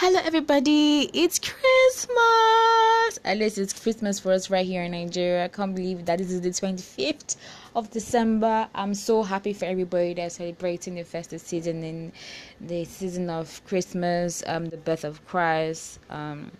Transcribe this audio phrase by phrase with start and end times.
[0.00, 1.10] Hello, everybody.
[1.12, 3.18] It's Christmas.
[3.24, 5.46] At least it's Christmas for us right here in Nigeria.
[5.46, 7.34] I can't believe that this is the 25th
[7.74, 8.68] of December.
[8.76, 12.12] I'm so happy for everybody that's celebrating the festive season in
[12.60, 15.98] the season of Christmas, um, the birth of Christ.
[16.10, 16.52] Um,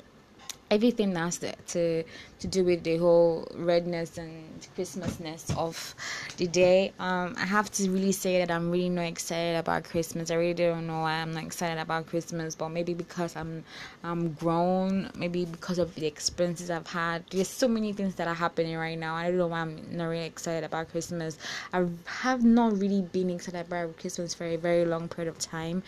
[0.71, 2.05] everything to, to
[2.41, 4.45] to do with the whole redness and
[4.77, 5.95] Christmasness of
[6.37, 6.93] the day.
[7.01, 10.31] Um, I have to really say that I'm really not excited about Christmas.
[10.31, 13.65] I really don't know why I'm not excited about Christmas, but maybe because I'm
[14.05, 17.25] I'm grown, maybe because of the experiences I've had.
[17.31, 19.15] There's so many things that are happening right now.
[19.15, 21.39] I don't know why I'm not really excited about Christmas.
[21.73, 25.83] I have not really been excited about Christmas for a very long period of time.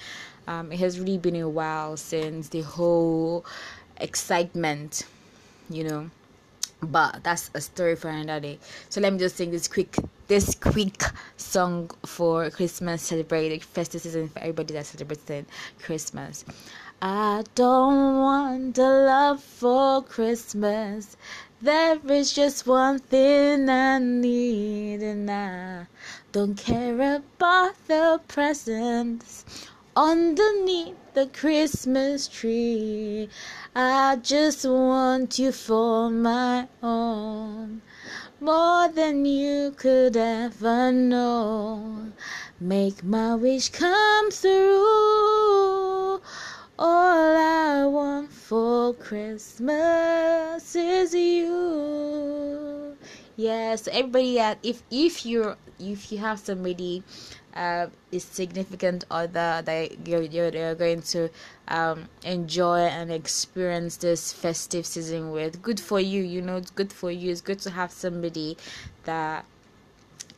[0.49, 3.45] Um, it has really been a while since the whole
[4.01, 5.07] excitement,
[5.69, 6.11] you know.
[6.83, 8.59] But that's a story for another day.
[8.89, 9.97] So let me just sing this quick
[10.29, 11.03] this quick
[11.37, 15.45] song for Christmas celebrating festive season for everybody that's celebrating
[15.83, 16.45] Christmas.
[17.03, 21.17] I don't want a love for Christmas.
[21.61, 25.87] There is just one thing I need, and I
[26.33, 29.45] don't care about the presents
[29.97, 33.29] underneath the Christmas tree.
[33.75, 37.83] I just want you for my own,
[38.41, 42.13] more than you could ever know.
[42.61, 46.21] Make my wish come through.
[46.79, 51.90] All I want for Christmas is you.
[53.41, 54.39] Yes, everybody.
[54.63, 57.03] If if you're if you have somebody
[57.55, 61.31] uh, is significant other that you're, you're, you're going to
[61.69, 65.63] um, enjoy and experience this festive season with.
[65.63, 67.31] Good for you, you know, it's good for you.
[67.31, 68.59] It's good to have somebody
[69.05, 69.47] that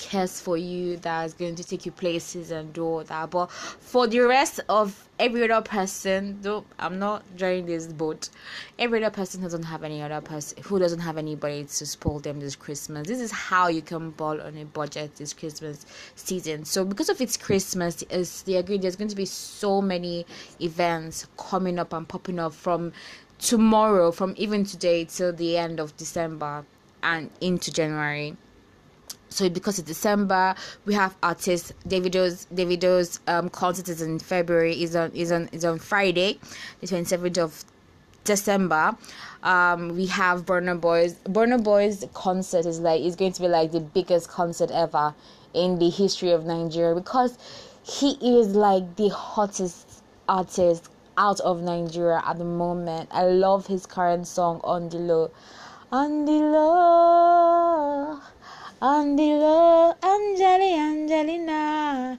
[0.03, 3.31] cares for you that is going to take you places and do all that.
[3.31, 8.29] But for the rest of every other person though i'm not joining this boat
[8.81, 12.41] every other person doesn't have any other person who doesn't have anybody to spoil them
[12.41, 13.07] this christmas.
[13.07, 16.65] This is how you can ball on a budget this christmas season.
[16.65, 20.27] So because of its christmas is the agree there's going to be so many
[20.61, 22.93] events coming up and popping up from
[23.39, 26.65] tomorrow from even today till the end of december
[27.03, 28.37] and into january
[29.33, 30.55] so because it's December,
[30.85, 35.65] we have artists Davido's Davido's um concert is in February is on is on is
[35.65, 36.39] on Friday,
[36.81, 37.65] the twenty seventh of
[38.25, 38.97] December.
[39.43, 43.73] Um, we have Burna Boy's Burna Boy's concert is like is going to be like
[43.73, 45.15] the biggest concert ever
[45.55, 47.37] in the history of Nigeria because
[47.83, 50.89] he is like the hottest artist
[51.19, 53.09] out of Nigeria at the moment.
[53.13, 55.31] I love his current song on the low.
[55.91, 58.21] On the low
[58.83, 62.19] on the low, Angeli, Angelina.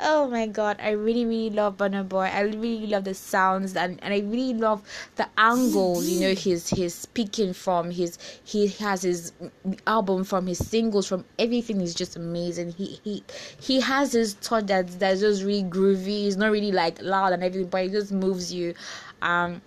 [0.00, 2.24] Oh my god, I really, really love Burna Boy.
[2.24, 4.82] I really love the sounds and, and I really love
[5.14, 9.32] the angles, you know, he's he's speaking from his he has his
[9.86, 12.72] album from his singles from everything is just amazing.
[12.72, 13.22] He he
[13.60, 16.26] he has his touch that that's just really groovy.
[16.26, 18.74] It's not really like loud and everything, but it just moves you.
[19.22, 19.62] Um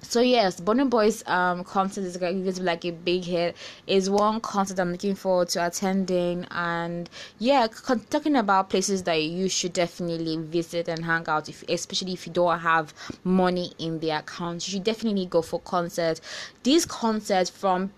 [0.00, 3.56] so yes, Burna Boy's um concert is going to be like a big hit.
[3.86, 7.66] Is one concert I'm looking forward to attending, and yeah,
[8.10, 11.48] talking about places that you should definitely visit and hang out.
[11.48, 12.94] If especially if you don't have
[13.24, 16.20] money in the account, you should definitely go for concerts.
[16.62, 17.90] These concerts from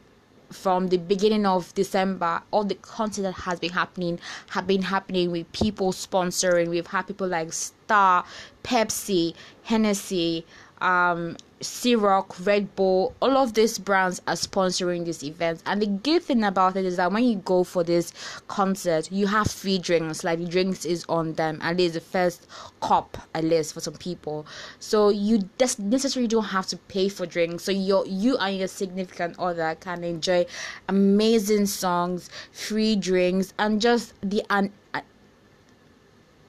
[0.51, 4.19] from the beginning of December, all the content that has been happening
[4.51, 6.69] have been happening with people sponsoring.
[6.69, 8.25] We've had people like Star,
[8.65, 10.45] Pepsi, Hennessy,
[10.81, 15.63] um, Ciroc, Red Bull, all of these brands are sponsoring this event.
[15.67, 18.15] And the good thing about it is that when you go for this
[18.49, 20.25] concert, you have free drinks.
[20.25, 22.47] Like the drinks is on them, at least the first
[22.81, 24.47] cup, at least for some people.
[24.79, 27.65] So you just necessarily don't have to pay for drinks.
[27.65, 30.47] So you you and your significant other can enjoy
[30.89, 34.73] amazing songs, free drinks, and just the an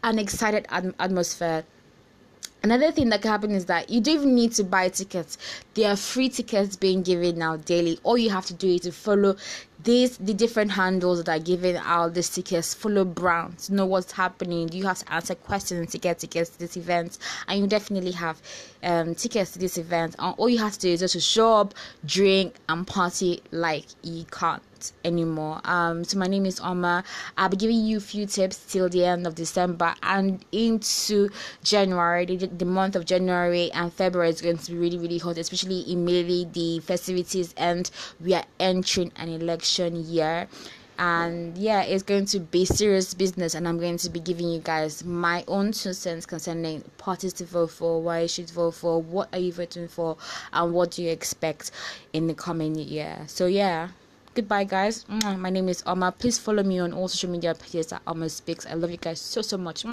[0.03, 1.65] an excited atmosphere
[2.63, 5.37] Another thing that can happen is that you don't even need to buy tickets.
[5.73, 7.99] There are free tickets being given now daily.
[8.03, 9.35] All you have to do is to follow
[9.83, 14.71] these the different handles that are giving out the tickets, follow brands, know what's happening.
[14.71, 17.17] You have to answer questions to get tickets to this event,
[17.47, 18.41] and you definitely have
[18.83, 20.15] um, tickets to this event.
[20.19, 21.73] And all you have to do is just to show up,
[22.05, 24.61] drink, and party like you can't
[25.05, 25.61] anymore.
[25.63, 27.03] Um, so my name is Oma.
[27.37, 31.29] I'll be giving you a few tips till the end of December and into
[31.63, 32.25] January.
[32.25, 35.91] The, the month of January and February is going to be really, really hot, especially
[35.91, 40.47] immediately the festivities and we are entering an election year
[40.99, 44.59] and yeah it's going to be serious business and i'm going to be giving you
[44.59, 49.01] guys my own two cents concerning parties to vote for why you should vote for
[49.01, 50.15] what are you voting for
[50.53, 51.71] and what do you expect
[52.13, 53.23] in the coming year.
[53.27, 53.89] So yeah.
[54.33, 55.05] Goodbye guys.
[55.09, 58.65] My name is Oma please follow me on all social media pages at Oma Speaks.
[58.65, 59.83] I love you guys so so much